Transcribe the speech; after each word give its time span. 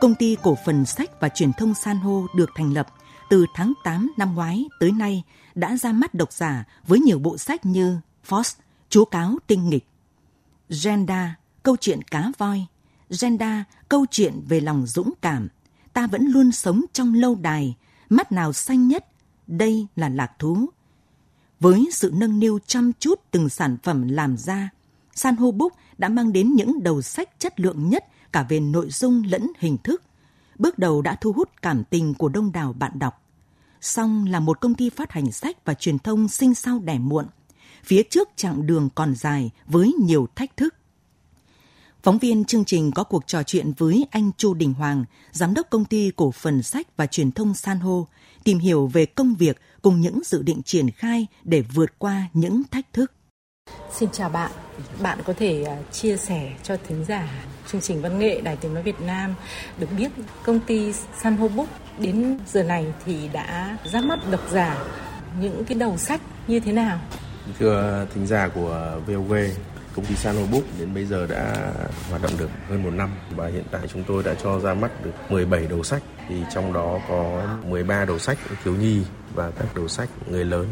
Công 0.00 0.14
ty 0.14 0.36
cổ 0.42 0.56
phần 0.66 0.86
sách 0.86 1.20
và 1.20 1.28
truyền 1.28 1.52
thông 1.52 1.74
San 1.74 1.96
hô 1.96 2.26
được 2.34 2.50
thành 2.54 2.72
lập 2.72 2.86
từ 3.30 3.46
tháng 3.54 3.72
8 3.84 4.12
năm 4.16 4.34
ngoái 4.34 4.64
tới 4.80 4.92
nay 4.92 5.22
đã 5.54 5.76
ra 5.76 5.92
mắt 5.92 6.14
độc 6.14 6.32
giả 6.32 6.64
với 6.86 7.00
nhiều 7.00 7.18
bộ 7.18 7.38
sách 7.38 7.66
như 7.66 7.98
Fox, 8.28 8.54
Chúa 8.88 9.04
cáo 9.04 9.38
tinh 9.46 9.70
nghịch, 9.70 9.86
Genda, 10.84 11.34
câu 11.62 11.76
chuyện 11.80 12.02
cá 12.02 12.32
voi, 12.38 12.66
Genda, 13.20 13.64
câu 13.88 14.06
chuyện 14.10 14.40
về 14.48 14.60
lòng 14.60 14.86
dũng 14.86 15.12
cảm, 15.22 15.48
ta 15.92 16.06
vẫn 16.06 16.26
luôn 16.26 16.52
sống 16.52 16.84
trong 16.92 17.14
lâu 17.14 17.34
đài, 17.34 17.76
mắt 18.08 18.32
nào 18.32 18.52
xanh 18.52 18.88
nhất, 18.88 19.06
đây 19.46 19.86
là 19.96 20.08
lạc 20.08 20.32
thú. 20.38 20.66
Với 21.60 21.88
sự 21.92 22.12
nâng 22.14 22.40
niu 22.40 22.58
chăm 22.66 22.92
chút 22.92 23.20
từng 23.30 23.48
sản 23.48 23.76
phẩm 23.82 24.08
làm 24.08 24.36
ra, 24.36 24.70
San 25.14 25.36
hô 25.36 25.52
Book 25.52 25.72
đã 25.98 26.08
mang 26.08 26.32
đến 26.32 26.52
những 26.54 26.82
đầu 26.82 27.02
sách 27.02 27.28
chất 27.38 27.60
lượng 27.60 27.88
nhất 27.88 28.04
cả 28.32 28.42
về 28.48 28.60
nội 28.60 28.90
dung 28.90 29.22
lẫn 29.26 29.52
hình 29.58 29.76
thức. 29.84 30.02
Bước 30.58 30.78
đầu 30.78 31.02
đã 31.02 31.16
thu 31.20 31.32
hút 31.32 31.50
cảm 31.62 31.84
tình 31.84 32.14
của 32.14 32.28
đông 32.28 32.52
đảo 32.52 32.72
bạn 32.72 32.98
đọc. 32.98 33.22
Song 33.80 34.26
là 34.26 34.40
một 34.40 34.60
công 34.60 34.74
ty 34.74 34.90
phát 34.90 35.12
hành 35.12 35.32
sách 35.32 35.64
và 35.64 35.74
truyền 35.74 35.98
thông 35.98 36.28
sinh 36.28 36.54
sau 36.54 36.78
đẻ 36.78 36.98
muộn. 36.98 37.26
Phía 37.84 38.02
trước 38.02 38.28
chặng 38.36 38.66
đường 38.66 38.88
còn 38.94 39.14
dài 39.14 39.50
với 39.66 39.92
nhiều 40.00 40.28
thách 40.34 40.56
thức. 40.56 40.74
Phóng 42.02 42.18
viên 42.18 42.44
chương 42.44 42.64
trình 42.64 42.92
có 42.92 43.04
cuộc 43.04 43.26
trò 43.26 43.42
chuyện 43.42 43.72
với 43.78 44.06
anh 44.10 44.30
Chu 44.36 44.54
Đình 44.54 44.74
Hoàng, 44.74 45.04
giám 45.32 45.54
đốc 45.54 45.70
công 45.70 45.84
ty 45.84 46.10
cổ 46.16 46.30
phần 46.30 46.62
sách 46.62 46.96
và 46.96 47.06
truyền 47.06 47.32
thông 47.32 47.54
San 47.54 47.80
hô, 47.80 48.06
tìm 48.44 48.58
hiểu 48.58 48.86
về 48.86 49.06
công 49.06 49.34
việc 49.34 49.60
cùng 49.82 50.00
những 50.00 50.20
dự 50.24 50.42
định 50.42 50.62
triển 50.62 50.90
khai 50.90 51.26
để 51.44 51.62
vượt 51.74 51.98
qua 51.98 52.28
những 52.32 52.62
thách 52.70 52.92
thức. 52.92 53.12
Xin 54.00 54.10
chào 54.12 54.28
bạn, 54.28 54.50
bạn 55.02 55.18
có 55.26 55.32
thể 55.32 55.64
à, 55.64 55.76
chia 55.92 56.16
sẻ 56.16 56.52
cho 56.62 56.76
thính 56.88 57.04
giả 57.04 57.28
chương 57.66 57.80
trình 57.80 58.02
văn 58.02 58.18
nghệ 58.18 58.40
Đài 58.40 58.56
Tiếng 58.56 58.74
Nói 58.74 58.82
Việt 58.82 59.00
Nam. 59.00 59.34
Được 59.78 59.86
biết 59.98 60.10
công 60.44 60.60
ty 60.60 60.92
San 61.22 61.36
Ho 61.36 61.48
Book 61.48 61.68
đến 61.98 62.38
giờ 62.46 62.62
này 62.62 62.86
thì 63.04 63.28
đã 63.32 63.78
ra 63.84 64.00
mắt 64.00 64.18
độc 64.30 64.40
giả 64.50 64.84
những 65.40 65.64
cái 65.64 65.78
đầu 65.78 65.96
sách 65.96 66.20
như 66.46 66.60
thế 66.60 66.72
nào? 66.72 67.00
Thưa 67.58 68.06
thính 68.14 68.26
giả 68.26 68.48
của 68.48 69.00
VOV, 69.06 69.34
công 69.96 70.04
ty 70.04 70.14
San 70.14 70.36
Ho 70.36 70.42
Book 70.52 70.64
đến 70.78 70.94
bây 70.94 71.06
giờ 71.06 71.26
đã 71.26 71.72
hoạt 72.10 72.22
động 72.22 72.32
được 72.38 72.50
hơn 72.68 72.82
một 72.82 72.92
năm 72.92 73.10
và 73.36 73.46
hiện 73.46 73.64
tại 73.70 73.80
chúng 73.92 74.04
tôi 74.04 74.22
đã 74.22 74.34
cho 74.42 74.60
ra 74.60 74.74
mắt 74.74 75.04
được 75.04 75.12
17 75.28 75.66
đầu 75.66 75.82
sách. 75.82 76.02
Thì 76.28 76.36
trong 76.54 76.72
đó 76.72 76.98
có 77.08 77.42
13 77.68 78.04
đầu 78.04 78.18
sách 78.18 78.38
thiếu 78.64 78.74
nhi 78.74 79.02
và 79.34 79.50
các 79.50 79.74
đầu 79.74 79.88
sách 79.88 80.08
người 80.26 80.44
lớn 80.44 80.66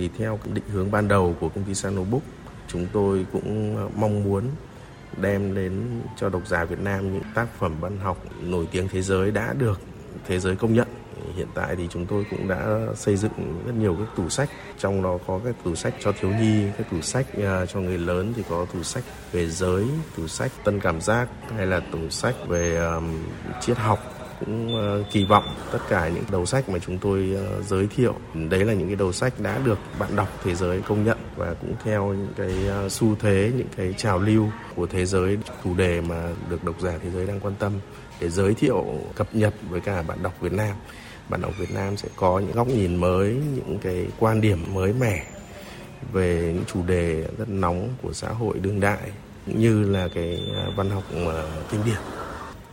thì 0.00 0.10
theo 0.18 0.38
định 0.54 0.64
hướng 0.72 0.90
ban 0.90 1.08
đầu 1.08 1.36
của 1.40 1.48
công 1.48 1.64
ty 1.64 1.74
Sanobook, 1.74 2.22
chúng 2.68 2.86
tôi 2.92 3.26
cũng 3.32 3.76
ờ, 3.76 3.88
mong 3.96 4.24
muốn 4.24 4.44
đem 5.16 5.54
đến 5.54 6.00
cho 6.16 6.28
độc 6.28 6.46
giả 6.46 6.64
Việt 6.64 6.80
Nam 6.80 7.12
những 7.12 7.22
tác 7.34 7.46
phẩm 7.58 7.74
văn 7.80 7.98
học 7.98 8.24
nổi 8.42 8.68
tiếng 8.70 8.88
thế 8.88 9.02
giới 9.02 9.30
đã 9.30 9.52
được 9.52 9.80
thế 10.26 10.40
giới 10.40 10.56
công 10.56 10.74
nhận. 10.74 10.88
Hiện 11.36 11.46
tại 11.54 11.76
thì 11.76 11.88
chúng 11.90 12.06
tôi 12.06 12.26
cũng 12.30 12.48
đã 12.48 12.78
xây 12.94 13.16
dựng 13.16 13.32
rất 13.66 13.72
nhiều 13.74 13.96
các 13.98 14.08
tủ 14.16 14.28
sách 14.28 14.50
trong 14.78 15.02
đó 15.02 15.18
có 15.26 15.40
các 15.44 15.54
tủ 15.64 15.74
sách 15.74 15.94
cho 16.00 16.12
thiếu 16.12 16.30
nhi 16.30 16.64
các 16.78 16.86
tủ 16.90 17.00
sách 17.00 17.26
ờ, 17.42 17.66
cho 17.66 17.80
người 17.80 17.98
lớn 17.98 18.32
thì 18.36 18.42
có 18.50 18.66
tủ 18.72 18.82
sách 18.82 19.04
về 19.32 19.46
giới 19.46 19.84
tủ 20.16 20.26
sách 20.26 20.52
tân 20.64 20.80
cảm 20.80 21.00
giác 21.00 21.28
hay 21.56 21.66
là 21.66 21.80
tủ 21.80 22.10
sách 22.10 22.34
về 22.48 22.76
um, 22.76 23.18
triết 23.60 23.76
học 23.76 24.19
cũng 24.40 24.76
ờ, 24.76 25.04
kỳ 25.12 25.24
vọng 25.24 25.44
tất 25.72 25.78
cả 25.88 26.08
những 26.08 26.24
đầu 26.30 26.46
sách 26.46 26.68
mà 26.68 26.78
chúng 26.78 26.98
tôi 26.98 27.32
ờ, 27.36 27.62
giới 27.62 27.86
thiệu. 27.86 28.14
Đấy 28.34 28.64
là 28.64 28.72
những 28.72 28.86
cái 28.86 28.96
đầu 28.96 29.12
sách 29.12 29.40
đã 29.40 29.58
được 29.64 29.78
bạn 29.98 30.16
đọc 30.16 30.28
thế 30.44 30.54
giới 30.54 30.80
công 30.80 31.04
nhận 31.04 31.18
và 31.36 31.54
cũng 31.60 31.74
theo 31.84 32.06
những 32.06 32.32
cái 32.36 32.66
ờ, 32.68 32.88
xu 32.88 33.14
thế, 33.20 33.52
những 33.56 33.68
cái 33.76 33.94
trào 33.96 34.18
lưu 34.18 34.48
của 34.76 34.86
thế 34.86 35.06
giới, 35.06 35.38
chủ 35.64 35.74
đề 35.74 36.00
mà 36.00 36.28
được 36.50 36.64
độc 36.64 36.80
giả 36.80 36.92
thế 37.02 37.10
giới 37.10 37.26
đang 37.26 37.40
quan 37.40 37.54
tâm 37.58 37.72
để 38.20 38.28
giới 38.30 38.54
thiệu 38.54 38.84
cập 39.14 39.34
nhật 39.34 39.54
với 39.68 39.80
cả 39.80 40.02
bạn 40.02 40.22
đọc 40.22 40.34
Việt 40.40 40.52
Nam. 40.52 40.76
Bạn 41.28 41.40
đọc 41.40 41.52
Việt 41.58 41.74
Nam 41.74 41.96
sẽ 41.96 42.08
có 42.16 42.38
những 42.38 42.52
góc 42.52 42.68
nhìn 42.68 42.96
mới, 42.96 43.36
những 43.56 43.78
cái 43.82 44.06
quan 44.18 44.40
điểm 44.40 44.74
mới 44.74 44.92
mẻ 44.92 45.26
về 46.12 46.52
những 46.54 46.64
chủ 46.66 46.82
đề 46.86 47.24
rất 47.38 47.48
nóng 47.48 47.88
của 48.02 48.12
xã 48.12 48.28
hội 48.28 48.58
đương 48.58 48.80
đại 48.80 49.10
như 49.46 49.82
là 49.82 50.08
cái 50.14 50.38
văn 50.76 50.90
học 50.90 51.04
kinh 51.70 51.80
điển 51.84 52.19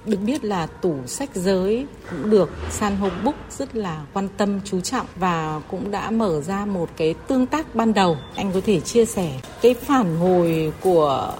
được 0.08 0.18
biết 0.18 0.44
là 0.44 0.66
tủ 0.66 0.96
sách 1.08 1.30
giới 1.34 1.86
cũng 2.10 2.30
được 2.30 2.50
San 2.70 2.96
Hô 2.96 3.10
Book 3.24 3.36
rất 3.50 3.76
là 3.76 4.06
quan 4.14 4.28
tâm, 4.38 4.60
chú 4.66 4.82
trọng 4.82 5.06
và 5.16 5.62
cũng 5.68 5.92
đã 5.92 6.12
mở 6.12 6.42
ra 6.42 6.66
một 6.66 6.90
cái 6.98 7.14
tương 7.28 7.46
tác 7.46 7.76
ban 7.76 7.94
đầu. 7.94 8.18
Anh 8.36 8.52
có 8.54 8.62
thể 8.66 8.80
chia 8.80 9.06
sẻ 9.06 9.40
cái 9.62 9.74
phản 9.74 10.16
hồi 10.16 10.74
của 10.82 11.34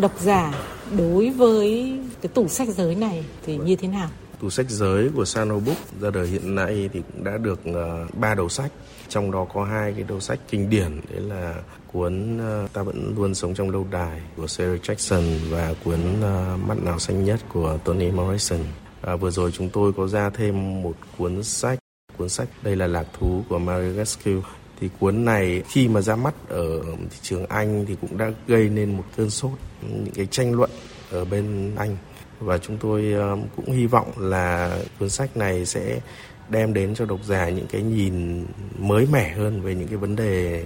độc 0.00 0.20
giả 0.20 0.54
đối 0.98 1.30
với 1.30 1.98
cái 2.22 2.28
tủ 2.34 2.48
sách 2.48 2.68
giới 2.68 2.94
này 2.94 3.24
thì 3.46 3.56
như 3.56 3.76
thế 3.76 3.88
nào? 3.88 4.08
Tủ 4.40 4.50
sách 4.50 4.70
giới 4.70 5.10
của 5.14 5.24
Sano 5.24 5.58
Book 5.58 5.76
ra 6.00 6.10
đời 6.10 6.26
hiện 6.26 6.54
nay 6.54 6.90
thì 6.92 7.02
cũng 7.12 7.24
đã 7.24 7.38
được 7.38 7.60
ờ, 7.64 8.06
ba 8.12 8.34
đầu 8.34 8.48
sách, 8.48 8.72
trong 9.08 9.30
đó 9.30 9.46
có 9.54 9.64
hai 9.64 9.92
cái 9.92 10.04
đầu 10.08 10.20
sách 10.20 10.38
kinh 10.50 10.70
điển 10.70 11.00
đấy 11.10 11.20
là 11.20 11.54
cuốn 11.92 12.38
ờ, 12.38 12.68
Ta 12.72 12.82
vẫn 12.82 13.14
luôn 13.16 13.34
sống 13.34 13.54
trong 13.54 13.70
lâu 13.70 13.86
đài 13.90 14.20
của 14.36 14.46
Sarah 14.46 14.82
Jackson 14.82 15.38
và 15.50 15.74
cuốn 15.84 16.00
ờ, 16.22 16.56
Mắt 16.66 16.82
nào 16.82 16.98
xanh 16.98 17.24
nhất 17.24 17.40
của 17.52 17.78
Toni 17.84 18.10
Morrison. 18.10 18.60
À, 19.02 19.16
vừa 19.16 19.30
rồi 19.30 19.52
chúng 19.52 19.68
tôi 19.68 19.92
có 19.92 20.06
ra 20.06 20.30
thêm 20.30 20.82
một 20.82 20.94
cuốn 21.18 21.42
sách, 21.42 21.78
cuốn 22.18 22.28
sách 22.28 22.48
đây 22.62 22.76
là 22.76 22.86
Lạc 22.86 23.06
thú 23.18 23.44
của 23.48 23.58
Mary 23.58 23.96
Rescue. 23.96 24.40
Thì 24.80 24.88
cuốn 25.00 25.24
này 25.24 25.62
khi 25.68 25.88
mà 25.88 26.00
ra 26.00 26.16
mắt 26.16 26.34
ở 26.48 26.82
thị 27.10 27.18
trường 27.22 27.46
Anh 27.46 27.84
thì 27.88 27.96
cũng 28.00 28.18
đã 28.18 28.32
gây 28.46 28.68
nên 28.68 28.96
một 28.96 29.04
cơn 29.16 29.30
sốt, 29.30 29.52
những 29.82 30.14
cái 30.14 30.26
tranh 30.26 30.54
luận 30.54 30.70
ở 31.10 31.24
bên 31.24 31.74
Anh 31.76 31.96
và 32.40 32.58
chúng 32.58 32.76
tôi 32.76 33.12
ờ, 33.12 33.36
cũng 33.56 33.72
hy 33.72 33.86
vọng 33.86 34.12
là 34.16 34.78
cuốn 34.98 35.10
sách 35.10 35.36
này 35.36 35.66
sẽ 35.66 36.00
đem 36.48 36.74
đến 36.74 36.94
cho 36.94 37.06
độc 37.06 37.20
giả 37.24 37.48
những 37.48 37.66
cái 37.66 37.82
nhìn 37.82 38.46
mới 38.78 39.06
mẻ 39.12 39.32
hơn 39.32 39.62
về 39.62 39.74
những 39.74 39.88
cái 39.88 39.96
vấn 39.96 40.16
đề 40.16 40.64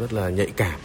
rất 0.00 0.12
là 0.12 0.28
nhạy 0.28 0.48
cảm. 0.56 0.80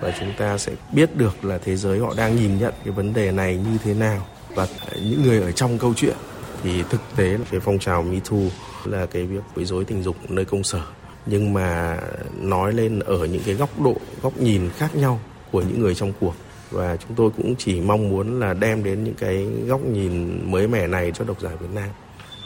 Và 0.00 0.14
chúng 0.20 0.32
ta 0.38 0.58
sẽ 0.58 0.72
biết 0.92 1.16
được 1.16 1.44
là 1.44 1.58
thế 1.58 1.76
giới 1.76 1.98
họ 1.98 2.14
đang 2.16 2.36
nhìn 2.36 2.58
nhận 2.58 2.74
cái 2.84 2.92
vấn 2.92 3.14
đề 3.14 3.32
này 3.32 3.56
như 3.56 3.78
thế 3.84 3.94
nào. 3.94 4.26
Và 4.54 4.66
những 4.94 5.22
người 5.22 5.42
ở 5.42 5.52
trong 5.52 5.78
câu 5.78 5.94
chuyện 5.96 6.16
thì 6.62 6.82
thực 6.90 7.00
tế 7.16 7.24
là 7.24 7.44
cái 7.50 7.60
phong 7.60 7.78
trào 7.78 8.02
Me 8.02 8.18
Too 8.30 8.36
là 8.84 9.06
cái 9.06 9.26
việc 9.26 9.42
quấy 9.54 9.64
rối 9.64 9.84
tình 9.84 10.02
dục 10.02 10.16
nơi 10.28 10.44
công 10.44 10.64
sở. 10.64 10.82
Nhưng 11.26 11.54
mà 11.54 11.98
nói 12.40 12.72
lên 12.72 12.98
ở 12.98 13.26
những 13.26 13.42
cái 13.46 13.54
góc 13.54 13.80
độ, 13.80 13.96
góc 14.22 14.36
nhìn 14.38 14.70
khác 14.76 14.94
nhau 14.94 15.20
của 15.52 15.62
những 15.62 15.80
người 15.80 15.94
trong 15.94 16.12
cuộc 16.20 16.34
và 16.72 16.96
chúng 16.96 17.16
tôi 17.16 17.30
cũng 17.36 17.54
chỉ 17.58 17.80
mong 17.80 18.08
muốn 18.08 18.40
là 18.40 18.54
đem 18.54 18.84
đến 18.84 19.04
những 19.04 19.14
cái 19.14 19.46
góc 19.66 19.80
nhìn 19.84 20.40
mới 20.50 20.68
mẻ 20.68 20.86
này 20.86 21.12
cho 21.14 21.24
độc 21.24 21.40
giả 21.40 21.50
Việt 21.60 21.70
Nam, 21.74 21.88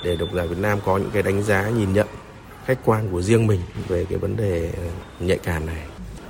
để 0.05 0.17
độc 0.17 0.29
giả 0.35 0.45
Việt 0.45 0.59
Nam 0.59 0.79
có 0.85 0.99
những 0.99 1.11
cái 1.13 1.23
đánh 1.23 1.43
giá 1.43 1.71
nhìn 1.71 1.93
nhận 1.93 2.07
khách 2.65 2.79
quan 2.85 3.09
của 3.13 3.23
riêng 3.23 3.47
mình 3.47 3.61
về 3.89 4.07
cái 4.09 4.19
vấn 4.19 4.37
đề 4.37 4.71
nhạy 5.21 5.39
cảm 5.39 5.67
này. 5.67 5.83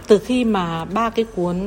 Từ 0.06 0.19
khi 0.19 0.45
mà 0.45 0.85
ba 0.85 1.11
cái 1.11 1.25
cuốn 1.37 1.59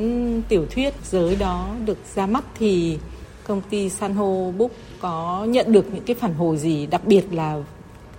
tiểu 0.48 0.66
thuyết 0.70 0.94
giới 1.04 1.36
đó 1.36 1.68
được 1.84 1.98
ra 2.14 2.26
mắt 2.26 2.44
thì 2.58 2.98
công 3.46 3.60
ty 3.70 3.90
Sanho 3.90 4.50
Book 4.50 4.70
có 5.00 5.46
nhận 5.48 5.72
được 5.72 5.94
những 5.94 6.04
cái 6.04 6.16
phản 6.20 6.34
hồi 6.34 6.56
gì, 6.56 6.86
đặc 6.86 7.06
biệt 7.06 7.24
là 7.32 7.56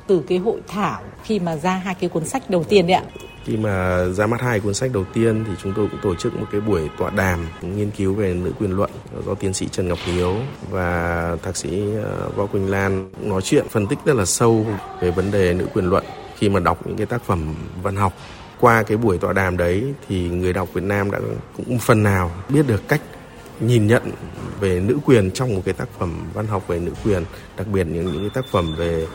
từ 0.08 0.24
cái 0.28 0.38
hội 0.38 0.62
thảo 0.68 1.02
khi 1.24 1.40
mà 1.40 1.56
ra 1.58 1.74
hai 1.74 1.96
cái 1.96 2.10
cuốn 2.10 2.26
sách 2.26 2.50
đầu 2.50 2.64
tiên 2.64 2.88
đấy 2.88 2.96
ạ? 2.96 3.04
Khi 3.46 3.58
mà 3.58 4.06
ra 4.06 4.28
mắt 4.28 4.42
hai 4.42 4.60
cuốn 4.60 4.74
sách 4.74 4.92
đầu 4.94 5.06
tiên 5.14 5.44
thì 5.48 5.54
chúng 5.64 5.74
tôi 5.76 5.88
cũng 5.92 6.00
tổ 6.02 6.16
chức 6.16 6.36
một 6.36 6.46
cái 6.52 6.62
buổi 6.62 6.90
tọa 6.98 7.10
đàm, 7.10 7.40
nghiên 7.62 7.92
cứu 7.92 8.14
về 8.14 8.34
nữ 8.34 8.52
quyền 8.60 8.72
luận 8.72 8.90
do 9.26 9.36
tiến 9.36 9.54
sĩ 9.54 9.68
Trần 9.72 9.88
Ngọc 9.88 10.00
Hiếu 10.06 10.36
và 10.70 11.38
thạc 11.44 11.58
sĩ 11.58 11.84
ờ, 12.04 12.30
Võ 12.36 12.46
Quỳnh 12.46 12.72
Lan 12.72 13.10
nói 13.22 13.42
chuyện, 13.42 13.66
phân 13.70 13.88
tích 13.88 14.00
rất 14.06 14.16
là 14.16 14.26
sâu 14.26 14.66
về 15.02 15.12
vấn 15.12 15.32
đề 15.32 15.54
nữ 15.54 15.68
quyền 15.74 15.90
luận 15.90 16.04
khi 16.38 16.50
mà 16.50 16.60
đọc 16.60 16.88
những 16.88 16.98
cái 16.98 17.06
tác 17.06 17.24
phẩm 17.24 17.56
văn 17.84 17.96
học. 17.96 18.14
Qua 18.60 18.84
cái 18.84 18.98
buổi 18.98 19.18
tọa 19.18 19.34
đàm 19.34 19.58
đấy 19.58 19.94
thì 20.08 20.30
người 20.30 20.54
đọc 20.54 20.70
Việt 20.74 20.84
Nam 20.84 21.12
đã 21.12 21.20
cũng 21.58 21.80
phần 21.80 22.04
nào 22.04 22.32
biết 22.50 22.68
được 22.68 22.88
cách 22.88 23.02
nhìn 23.60 23.88
nhận 23.88 24.04
về 24.60 24.80
nữ 24.80 24.98
quyền 25.06 25.32
trong 25.32 25.56
một 25.56 25.62
cái 25.66 25.74
tác 25.74 25.88
phẩm 26.00 26.26
văn 26.34 26.48
học 26.48 26.68
về 26.68 26.80
nữ 26.80 26.92
quyền, 27.06 27.24
đặc 27.58 27.68
biệt 27.68 27.84
những 27.84 28.06
những 28.06 28.22
cái 28.22 28.30
tác 28.34 28.52
phẩm 28.52 28.76
về 28.78 29.08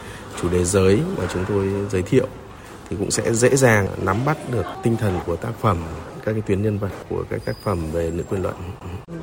chủ 0.42 0.48
đề 0.48 0.64
giới 0.64 1.00
mà 1.18 1.24
chúng 1.32 1.44
tôi 1.48 1.66
giới 1.90 2.02
thiệu 2.02 2.26
thì 2.90 2.96
cũng 2.98 3.10
sẽ 3.10 3.34
dễ 3.34 3.56
dàng 3.56 3.88
nắm 4.02 4.16
bắt 4.24 4.38
được 4.50 4.66
tinh 4.82 4.96
thần 4.96 5.20
của 5.26 5.36
tác 5.36 5.52
phẩm, 5.60 5.84
các 6.24 6.32
cái 6.32 6.40
tuyến 6.40 6.62
nhân 6.62 6.78
vật 6.78 6.90
của 7.08 7.24
các 7.30 7.44
tác 7.44 7.56
phẩm 7.64 7.90
về 7.92 8.10
nữ 8.10 8.22
quyền 8.30 8.42
luận. 8.42 8.54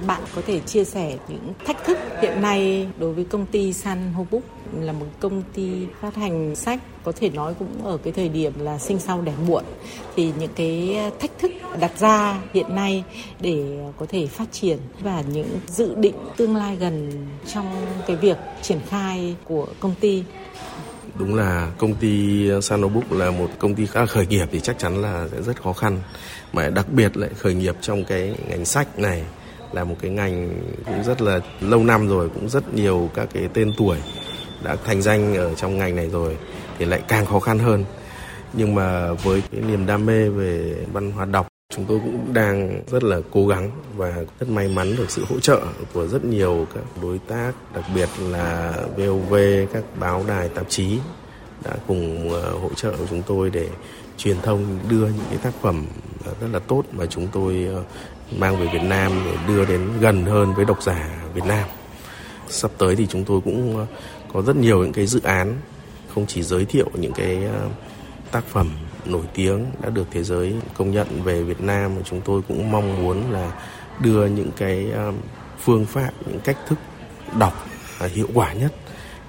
Bạn 0.07 0.21
có 0.36 0.42
thể 0.48 0.60
chia 0.60 0.83
sẻ 0.83 1.18
những 1.27 1.54
thách 1.65 1.86
thức 1.86 1.98
hiện 2.21 2.42
nay 2.42 2.88
đối 3.00 3.13
với 3.13 3.25
công 3.25 3.45
ty 3.45 3.74
San 3.74 4.13
Ho 4.13 4.24
Book 4.31 4.44
là 4.80 4.94
một 4.94 5.06
công 5.19 5.44
ty 5.54 5.88
phát 6.01 6.15
hành 6.15 6.56
sách, 6.56 6.80
có 7.04 7.12
thể 7.12 7.30
nói 7.30 7.54
cũng 7.60 7.86
ở 7.86 7.98
cái 7.98 8.13
thời 8.13 8.30
điểm 8.30 8.54
là 8.60 8.80
sinh 8.80 9.00
sau 9.00 9.21
đẻ 9.21 9.33
muộn 9.48 9.63
thì 10.16 10.31
những 10.39 10.51
cái 10.56 10.98
thách 11.19 11.39
thức 11.39 11.51
đặt 11.80 11.92
ra 12.00 12.42
hiện 12.54 12.75
nay 12.75 13.04
để 13.39 13.80
có 14.00 14.06
thể 14.09 14.27
phát 14.27 14.51
triển 14.51 14.77
và 15.00 15.24
những 15.33 15.59
dự 15.68 15.95
định 15.95 16.16
tương 16.38 16.56
lai 16.56 16.75
gần 16.75 17.12
trong 17.54 17.86
cái 18.07 18.16
việc 18.16 18.38
triển 18.62 18.80
khai 18.89 19.36
của 19.44 19.68
công 19.80 19.95
ty 20.00 20.24
đúng 21.15 21.36
là 21.36 21.71
công 21.77 21.95
ty 21.95 22.48
Sanobook 22.62 23.12
là 23.12 23.31
một 23.31 23.50
công 23.60 23.75
ty 23.75 23.86
khá 23.86 24.06
khởi 24.06 24.27
nghiệp 24.27 24.48
thì 24.51 24.60
chắc 24.60 24.80
chắn 24.80 25.01
là 25.01 25.27
sẽ 25.31 25.42
rất 25.42 25.62
khó 25.63 25.74
khăn. 25.74 26.00
Mà 26.54 26.69
đặc 26.69 26.86
biệt 26.92 27.18
lại 27.18 27.30
khởi 27.38 27.54
nghiệp 27.54 27.75
trong 27.81 28.04
cái 28.04 28.36
ngành 28.48 28.65
sách 28.65 29.00
này 29.00 29.24
là 29.71 29.83
một 29.83 29.95
cái 30.01 30.12
ngành 30.12 30.60
cũng 30.86 31.04
rất 31.04 31.21
là 31.21 31.39
lâu 31.62 31.83
năm 31.83 32.07
rồi, 32.07 32.30
cũng 32.30 32.50
rất 32.50 32.74
nhiều 32.74 33.10
các 33.13 33.30
cái 33.33 33.50
tên 33.54 33.71
tuổi 33.77 33.98
đã 34.63 34.75
thành 34.86 35.01
danh 35.01 35.36
ở 35.36 35.54
trong 35.54 35.77
ngành 35.77 35.95
này 35.95 36.10
rồi 36.10 36.38
thì 36.80 36.86
lại 36.86 37.01
càng 37.07 37.25
khó 37.25 37.39
khăn 37.39 37.59
hơn. 37.59 37.86
Nhưng 38.54 38.75
mà 38.75 39.13
với 39.13 39.44
cái 39.51 39.62
niềm 39.62 39.86
đam 39.86 40.06
mê 40.06 40.30
về 40.30 40.75
văn 40.94 41.12
hóa 41.12 41.25
đọc 41.25 41.48
chúng 41.75 41.85
tôi 41.85 41.99
cũng 41.99 42.33
đang 42.33 42.81
rất 42.87 43.03
là 43.03 43.19
cố 43.31 43.47
gắng 43.47 43.71
và 43.95 44.13
rất 44.39 44.49
may 44.49 44.67
mắn 44.67 44.95
được 44.95 45.11
sự 45.11 45.25
hỗ 45.29 45.39
trợ 45.39 45.61
của 45.93 46.07
rất 46.07 46.25
nhiều 46.25 46.67
các 46.73 46.83
đối 47.01 47.19
tác, 47.19 47.51
đặc 47.73 47.83
biệt 47.95 48.09
là 48.19 48.73
VOV 48.97 49.35
các 49.73 49.83
báo 49.99 50.25
đài, 50.27 50.49
tạp 50.49 50.69
chí 50.69 50.97
đã 51.63 51.71
cùng 51.87 52.29
ờ, 52.31 52.51
hỗ 52.51 52.69
trợ 52.73 52.91
của 52.91 53.05
chúng 53.09 53.21
tôi 53.27 53.49
để 53.49 53.67
truyền 54.17 54.37
thông, 54.41 54.79
đưa 54.89 55.05
những 55.05 55.25
cái 55.29 55.37
tác 55.43 55.53
phẩm 55.61 55.85
rất 56.41 56.47
là 56.51 56.59
tốt 56.59 56.83
mà 56.91 57.05
chúng 57.05 57.27
tôi 57.27 57.67
ờ, 57.73 57.83
mang 58.37 58.59
về 58.59 58.67
Việt 58.73 58.83
Nam 58.83 59.11
để 59.25 59.37
đưa 59.47 59.65
đến 59.65 59.89
gần 59.99 60.25
hơn 60.25 60.53
với 60.53 60.65
độc 60.65 60.83
giả 60.83 61.23
Việt 61.33 61.45
Nam. 61.47 61.69
Sắp 62.49 62.71
tới 62.77 62.95
thì 62.95 63.07
chúng 63.09 63.23
tôi 63.23 63.41
cũng 63.41 63.77
ờ, 63.77 63.85
có 64.33 64.41
rất 64.41 64.55
nhiều 64.55 64.83
những 64.83 64.93
cái 64.93 65.05
dự 65.05 65.21
án 65.23 65.55
không 66.13 66.25
chỉ 66.27 66.43
giới 66.43 66.65
thiệu 66.65 66.89
những 66.93 67.13
cái 67.13 67.37
tác 68.31 68.45
phẩm 68.45 68.69
nổi 69.07 69.23
tiếng, 69.33 69.65
đã 69.81 69.89
được 69.89 70.07
thế 70.11 70.23
giới 70.23 70.53
công 70.77 70.91
nhận 70.91 71.07
về 71.23 71.44
Việt 71.44 71.61
Nam 71.61 71.95
và 71.95 72.01
chúng 72.05 72.21
tôi 72.21 72.41
cũng 72.47 72.71
mong 72.71 73.03
muốn 73.03 73.31
là 73.31 73.51
đưa 74.00 74.25
những 74.25 74.51
cái 74.57 74.91
um, 74.91 75.15
phương 75.59 75.85
pháp, 75.85 76.11
những 76.25 76.39
cách 76.44 76.57
thức 76.67 76.79
đọc 77.39 77.53
à, 78.00 78.07
hiệu 78.07 78.27
quả 78.33 78.53
nhất 78.53 78.73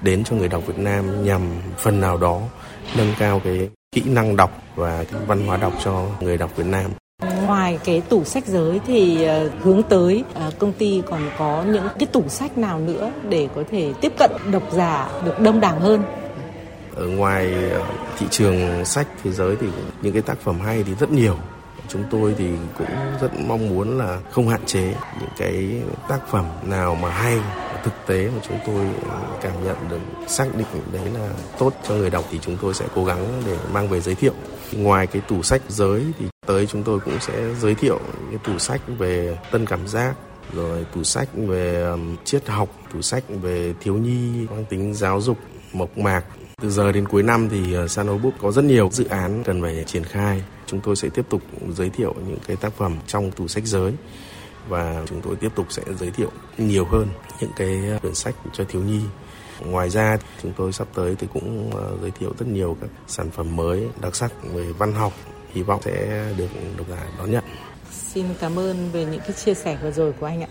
đến 0.03 0.25
cho 0.25 0.37
người 0.37 0.49
đọc 0.49 0.67
Việt 0.67 0.79
Nam 0.79 1.25
nhằm 1.25 1.41
phần 1.79 2.01
nào 2.01 2.17
đó 2.17 2.41
nâng 2.97 3.15
cao 3.19 3.41
cái 3.45 3.69
kỹ 3.93 4.03
năng 4.07 4.37
đọc 4.37 4.63
và 4.75 5.05
cái 5.13 5.21
văn 5.27 5.47
hóa 5.47 5.57
đọc 5.57 5.73
cho 5.85 6.07
người 6.21 6.39
đọc 6.39 6.57
Việt 6.57 6.67
Nam. 6.67 6.91
Ngoài 7.47 7.79
cái 7.85 8.01
tủ 8.01 8.25
sách 8.25 8.47
giới 8.47 8.81
thì 8.87 9.25
ờ, 9.25 9.51
hướng 9.63 9.83
tới 9.83 10.25
ờ, 10.35 10.51
công 10.59 10.73
ty 10.73 11.03
còn 11.11 11.31
có 11.39 11.65
những 11.67 11.89
cái 11.99 12.07
tủ 12.07 12.29
sách 12.29 12.59
nào 12.59 12.79
nữa 12.79 13.13
để 13.29 13.49
có 13.55 13.63
thể 13.71 13.93
tiếp 14.01 14.13
cận 14.19 14.31
độc 14.53 14.63
giả 14.73 15.09
được 15.25 15.41
đông 15.41 15.61
đảo 15.61 15.79
hơn? 15.79 16.03
Ở 16.97 17.07
ngoài 17.07 17.71
ờ, 17.71 17.83
thị 18.19 18.27
trường 18.31 18.85
sách 18.85 19.07
thế 19.25 19.33
giới 19.33 19.57
thì 19.61 19.67
những 20.03 20.13
cái 20.13 20.23
tác 20.23 20.39
phẩm 20.41 20.61
hay 20.61 20.83
thì 20.83 20.95
rất 20.95 21.11
nhiều. 21.11 21.37
Chúng 21.89 22.05
tôi 22.11 22.35
thì 22.39 22.49
cũng 22.79 22.87
rất 23.21 23.29
mong 23.41 23.69
muốn 23.69 23.99
là 23.99 24.21
không 24.31 24.49
hạn 24.49 24.61
chế 24.67 24.95
những 25.21 25.31
cái 25.39 25.83
tác 26.09 26.19
phẩm 26.31 26.45
nào 26.63 26.95
mà 26.95 27.11
hay, 27.11 27.41
thực 27.85 27.93
tế 28.07 28.29
mà 28.29 28.41
chúng 28.49 28.59
tôi 28.67 28.87
ờ, 29.09 29.21
cảm 29.43 29.65
nhận 29.65 29.77
được, 29.91 30.01
xác 30.27 30.47
định 30.57 30.83
đấy 30.93 31.11
là 31.15 31.29
tốt 31.59 31.73
cho 31.89 31.95
người 31.95 32.11
đọc 32.11 32.25
thì 32.31 32.39
chúng 32.43 32.57
tôi 32.63 32.75
sẽ 32.75 32.85
cố 32.95 33.05
gắng 33.05 33.43
để 33.47 33.57
mang 33.73 33.89
về 33.89 34.01
giới 34.01 34.15
thiệu. 34.15 34.33
Ngoài 34.73 35.07
cái 35.07 35.23
tủ 35.29 35.43
sách 35.43 35.63
giới 35.69 36.05
thì 36.19 36.27
tới 36.47 36.67
chúng 36.67 36.83
tôi 36.83 37.01
cũng 37.01 37.21
sẽ 37.21 37.55
giới 37.61 37.75
thiệu 37.75 38.01
cái 38.31 38.39
tủ 38.45 38.59
sách 38.59 38.81
về 38.99 39.39
tân 39.51 39.67
cảm 39.67 39.89
giác, 39.89 40.15
rồi 40.53 40.87
tủ 40.95 41.05
sách 41.05 41.29
về 41.35 41.87
triết 42.25 42.49
học, 42.49 42.69
tủ 42.93 43.03
sách 43.03 43.25
về 43.29 43.75
thiếu 43.81 43.95
nhi, 43.95 44.47
mang 44.51 44.65
tính 44.65 44.95
giáo 44.95 45.21
dục, 45.21 45.39
mộc 45.73 45.99
mạc 45.99 46.25
từ 46.65 46.71
giờ 46.71 46.93
đến 46.93 47.09
cuối 47.09 47.23
năm 47.23 47.49
thì 47.49 47.73
ờ, 47.73 47.89
Sanobook 47.89 47.91
Sano 47.91 48.19
Book 48.19 48.35
có 48.43 48.53
rất 48.53 48.65
nhiều 48.65 48.89
dự 48.93 49.05
án 49.05 49.43
cần 49.45 49.63
phải 49.63 49.85
triển 49.87 50.05
khai. 50.05 50.43
Chúng 50.67 50.81
tôi 50.81 50.97
sẽ 50.97 51.09
tiếp 51.09 51.23
tục 51.29 51.43
giới 51.71 51.91
thiệu 51.91 52.15
những 52.29 52.39
cái 52.47 52.57
tác 52.57 52.73
phẩm 52.73 52.99
trong 53.07 53.31
tủ 53.31 53.49
sách 53.49 53.65
giới 53.65 53.93
và 54.69 55.03
chúng 55.07 55.21
tôi 55.21 55.37
tiếp 55.37 55.49
tục 55.55 55.67
sẽ 55.71 55.83
giới 56.01 56.11
thiệu 56.11 56.31
nhiều 56.59 56.85
hơn 56.85 57.09
những 57.41 57.51
cái 57.57 57.81
ờ, 57.91 57.99
quyển 57.99 58.15
sách 58.15 58.35
cho 58.53 58.65
thiếu 58.65 58.83
nhi. 58.83 59.01
Ngoài 59.61 59.91
ra, 59.91 60.17
chúng 60.43 60.53
tôi 60.57 60.73
sắp 60.73 60.89
tới 60.95 61.15
thì 61.19 61.27
cũng 61.33 61.71
ờ, 61.75 61.97
giới 62.03 62.11
thiệu 62.11 62.33
rất 62.39 62.49
nhiều 62.49 62.77
các 62.81 62.91
sản 63.07 63.31
phẩm 63.31 63.57
mới, 63.57 63.89
đặc 64.01 64.17
sắc 64.17 64.33
về 64.55 64.65
văn 64.79 64.93
học 64.93 65.13
hy 65.53 65.63
vọng 65.63 65.81
sẽ 65.85 66.25
được 66.37 66.49
độc 66.77 66.87
giả 66.91 67.07
đón 67.19 67.31
nhận. 67.31 67.45
Xin 67.91 68.27
cảm 68.41 68.59
ơn 68.59 68.91
về 68.93 69.05
những 69.05 69.21
cái 69.21 69.33
chia 69.33 69.55
sẻ 69.55 69.79
vừa 69.83 69.91
rồi 69.91 70.13
của 70.21 70.27
anh 70.27 70.43
ạ. 70.43 70.49